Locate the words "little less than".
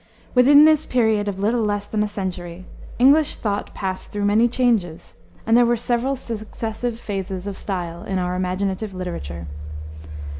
1.37-2.01